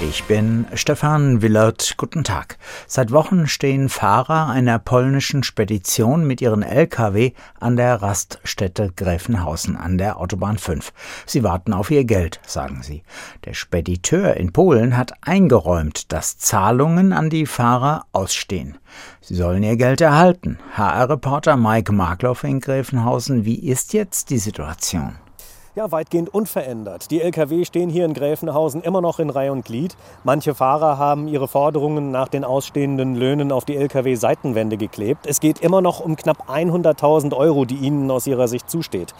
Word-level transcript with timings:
Ich 0.00 0.22
bin 0.24 0.64
Stefan 0.74 1.42
Willert. 1.42 1.94
Guten 1.96 2.22
Tag. 2.22 2.56
Seit 2.86 3.10
Wochen 3.10 3.48
stehen 3.48 3.88
Fahrer 3.88 4.46
einer 4.46 4.78
polnischen 4.78 5.42
Spedition 5.42 6.24
mit 6.24 6.40
ihren 6.40 6.62
Lkw 6.62 7.32
an 7.58 7.76
der 7.76 8.00
Raststätte 8.00 8.92
Gräfenhausen 8.94 9.76
an 9.76 9.98
der 9.98 10.20
Autobahn 10.20 10.56
5. 10.56 10.92
Sie 11.26 11.42
warten 11.42 11.72
auf 11.72 11.90
ihr 11.90 12.04
Geld, 12.04 12.40
sagen 12.46 12.82
sie. 12.82 13.02
Der 13.44 13.54
Spediteur 13.54 14.36
in 14.36 14.52
Polen 14.52 14.96
hat 14.96 15.14
eingeräumt, 15.20 16.12
dass 16.12 16.38
Zahlungen 16.38 17.12
an 17.12 17.28
die 17.28 17.46
Fahrer 17.46 18.06
ausstehen. 18.12 18.78
Sie 19.20 19.34
sollen 19.34 19.64
ihr 19.64 19.76
Geld 19.76 20.00
erhalten. 20.00 20.58
HR-Reporter 20.76 21.56
Mike 21.56 21.92
Markloff 21.92 22.44
in 22.44 22.60
Gräfenhausen, 22.60 23.44
wie 23.44 23.68
ist 23.68 23.94
jetzt 23.94 24.30
die 24.30 24.38
Situation? 24.38 25.16
Ja, 25.74 25.90
weitgehend 25.92 26.32
unverändert. 26.32 27.10
Die 27.10 27.20
Lkw 27.20 27.64
stehen 27.64 27.90
hier 27.90 28.04
in 28.04 28.14
Gräfenhausen 28.14 28.82
immer 28.82 29.00
noch 29.00 29.18
in 29.18 29.30
Reihe 29.30 29.52
und 29.52 29.64
Glied. 29.64 29.96
Manche 30.24 30.54
Fahrer 30.54 30.98
haben 30.98 31.28
ihre 31.28 31.48
Forderungen 31.48 32.10
nach 32.10 32.28
den 32.28 32.44
ausstehenden 32.44 33.14
Löhnen 33.14 33.52
auf 33.52 33.64
die 33.64 33.76
Lkw-Seitenwände 33.76 34.76
geklebt. 34.76 35.26
Es 35.26 35.40
geht 35.40 35.60
immer 35.60 35.80
noch 35.80 36.00
um 36.00 36.16
knapp 36.16 36.48
100.000 36.50 37.36
Euro, 37.36 37.64
die 37.64 37.76
ihnen 37.76 38.10
aus 38.10 38.26
ihrer 38.26 38.48
Sicht 38.48 38.70
zusteht. 38.70 39.14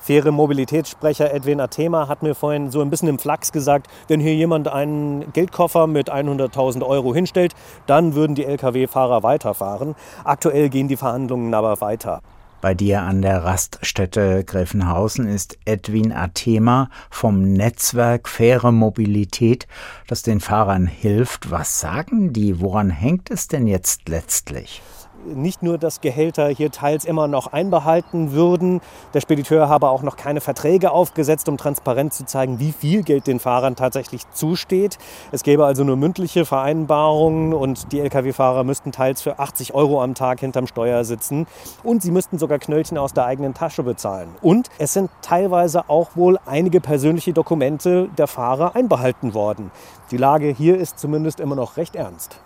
Faire 0.00 0.32
Mobilitätssprecher 0.32 1.34
Edwin 1.34 1.60
Athema 1.60 2.08
hat 2.08 2.22
mir 2.22 2.34
vorhin 2.34 2.70
so 2.70 2.80
ein 2.80 2.88
bisschen 2.88 3.08
im 3.08 3.18
Flachs 3.18 3.52
gesagt, 3.52 3.88
wenn 4.06 4.20
hier 4.20 4.34
jemand 4.34 4.68
einen 4.68 5.32
Geldkoffer 5.32 5.86
mit 5.86 6.10
100.000 6.10 6.86
Euro 6.86 7.12
hinstellt, 7.12 7.54
dann 7.86 8.14
würden 8.14 8.34
die 8.34 8.44
Lkw-Fahrer 8.44 9.22
weiterfahren. 9.22 9.96
Aktuell 10.24 10.70
gehen 10.70 10.88
die 10.88 10.96
Verhandlungen 10.96 11.52
aber 11.52 11.80
weiter. 11.80 12.22
Bei 12.60 12.74
dir 12.74 13.02
an 13.02 13.22
der 13.22 13.44
Raststätte 13.44 14.42
Gräfenhausen 14.42 15.28
ist 15.28 15.56
Edwin 15.64 16.12
Athema 16.12 16.90
vom 17.08 17.52
Netzwerk 17.52 18.28
Faire 18.28 18.72
Mobilität, 18.72 19.68
das 20.08 20.22
den 20.22 20.40
Fahrern 20.40 20.88
hilft. 20.88 21.52
Was 21.52 21.78
sagen 21.78 22.32
die? 22.32 22.60
Woran 22.60 22.90
hängt 22.90 23.30
es 23.30 23.46
denn 23.46 23.68
jetzt 23.68 24.08
letztlich? 24.08 24.82
Nicht 25.24 25.62
nur, 25.62 25.78
dass 25.78 26.00
Gehälter 26.00 26.48
hier 26.48 26.70
teils 26.70 27.04
immer 27.04 27.28
noch 27.28 27.52
einbehalten 27.52 28.32
würden. 28.32 28.80
Der 29.14 29.20
Spediteur 29.20 29.68
habe 29.68 29.88
auch 29.88 30.02
noch 30.02 30.16
keine 30.16 30.40
Verträge 30.40 30.90
aufgesetzt, 30.90 31.48
um 31.48 31.56
transparent 31.56 32.12
zu 32.12 32.24
zeigen, 32.24 32.58
wie 32.58 32.72
viel 32.72 33.02
Geld 33.02 33.26
den 33.26 33.40
Fahrern 33.40 33.76
tatsächlich 33.76 34.28
zusteht. 34.30 34.98
Es 35.32 35.42
gäbe 35.42 35.64
also 35.64 35.84
nur 35.84 35.96
mündliche 35.96 36.44
Vereinbarungen 36.44 37.54
und 37.54 37.92
die 37.92 38.00
Lkw-Fahrer 38.00 38.64
müssten 38.64 38.92
teils 38.92 39.22
für 39.22 39.38
80 39.38 39.74
Euro 39.74 40.02
am 40.02 40.14
Tag 40.14 40.40
hinterm 40.40 40.66
Steuer 40.66 41.04
sitzen 41.04 41.46
und 41.82 42.02
sie 42.02 42.10
müssten 42.10 42.38
sogar 42.38 42.58
Knöllchen 42.58 42.98
aus 42.98 43.12
der 43.12 43.26
eigenen 43.26 43.54
Tasche 43.54 43.82
bezahlen. 43.82 44.28
Und 44.42 44.68
es 44.78 44.92
sind 44.92 45.10
teilweise 45.22 45.88
auch 45.88 46.10
wohl 46.14 46.38
einige 46.46 46.80
persönliche 46.80 47.32
Dokumente 47.32 48.08
der 48.16 48.26
Fahrer 48.26 48.74
einbehalten 48.74 49.34
worden. 49.34 49.70
Die 50.10 50.16
Lage 50.16 50.48
hier 50.48 50.78
ist 50.78 50.98
zumindest 50.98 51.40
immer 51.40 51.56
noch 51.56 51.76
recht 51.76 51.96
ernst. 51.96 52.40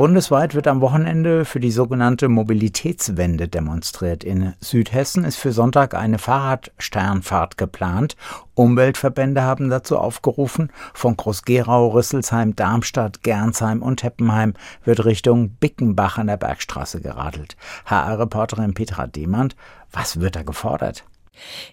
Bundesweit 0.00 0.54
wird 0.54 0.66
am 0.66 0.80
Wochenende 0.80 1.44
für 1.44 1.60
die 1.60 1.70
sogenannte 1.70 2.30
Mobilitätswende 2.30 3.48
demonstriert. 3.48 4.24
In 4.24 4.54
Südhessen 4.58 5.24
ist 5.24 5.36
für 5.36 5.52
Sonntag 5.52 5.92
eine 5.92 6.16
Fahrradsternfahrt 6.16 7.58
geplant. 7.58 8.16
Umweltverbände 8.54 9.42
haben 9.42 9.68
dazu 9.68 9.98
aufgerufen. 9.98 10.72
Von 10.94 11.18
Groß-Gerau, 11.18 11.88
Rüsselsheim, 11.88 12.56
Darmstadt, 12.56 13.22
Gernsheim 13.22 13.82
und 13.82 14.02
Heppenheim 14.02 14.54
wird 14.86 15.04
Richtung 15.04 15.50
Bickenbach 15.60 16.16
an 16.16 16.28
der 16.28 16.38
Bergstraße 16.38 17.02
geradelt. 17.02 17.58
HR-Reporterin 17.84 18.72
Petra 18.72 19.06
Demand, 19.06 19.54
was 19.92 20.18
wird 20.18 20.34
da 20.34 20.42
gefordert? 20.44 21.04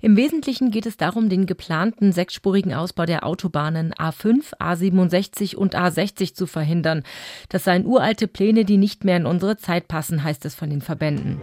Im 0.01 0.15
Wesentlichen 0.15 0.71
geht 0.71 0.85
es 0.85 0.97
darum, 0.97 1.29
den 1.29 1.45
geplanten 1.45 2.11
sechsspurigen 2.11 2.73
Ausbau 2.73 3.05
der 3.05 3.25
Autobahnen 3.25 3.93
A5, 3.93 4.53
A67 4.59 5.55
und 5.55 5.75
A60 5.75 6.33
zu 6.33 6.47
verhindern. 6.47 7.03
Das 7.49 7.63
seien 7.63 7.85
uralte 7.85 8.27
Pläne, 8.27 8.65
die 8.65 8.77
nicht 8.77 9.03
mehr 9.03 9.17
in 9.17 9.25
unsere 9.25 9.57
Zeit 9.57 9.87
passen, 9.87 10.23
heißt 10.23 10.45
es 10.45 10.55
von 10.55 10.69
den 10.69 10.81
Verbänden. 10.81 11.41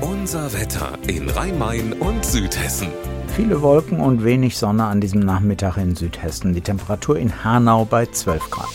Unser 0.00 0.52
Wetter 0.52 0.98
in 1.06 1.28
Rhein-Main 1.28 1.94
und 1.94 2.24
Südhessen. 2.24 2.88
Viele 3.34 3.62
Wolken 3.62 4.00
und 4.00 4.24
wenig 4.24 4.58
Sonne 4.58 4.84
an 4.84 5.00
diesem 5.00 5.20
Nachmittag 5.20 5.76
in 5.76 5.94
Südhessen. 5.94 6.54
Die 6.54 6.60
Temperatur 6.60 7.18
in 7.18 7.44
Hanau 7.44 7.84
bei 7.84 8.06
12 8.06 8.50
Grad. 8.50 8.68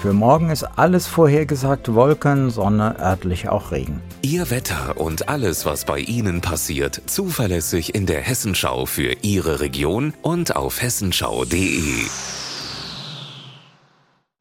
Für 0.00 0.14
morgen 0.14 0.48
ist 0.48 0.64
alles 0.76 1.06
vorhergesagt, 1.06 1.92
Wolken, 1.94 2.48
Sonne, 2.48 2.96
örtlich 2.98 3.50
auch 3.50 3.70
Regen. 3.70 4.00
Ihr 4.22 4.48
Wetter 4.48 4.96
und 4.96 5.28
alles, 5.28 5.66
was 5.66 5.84
bei 5.84 5.98
Ihnen 5.98 6.40
passiert, 6.40 7.02
zuverlässig 7.04 7.94
in 7.94 8.06
der 8.06 8.22
Hessenschau 8.22 8.86
für 8.86 9.14
Ihre 9.20 9.60
Region 9.60 10.14
und 10.22 10.56
auf 10.56 10.80
hessenschau.de. 10.80 12.06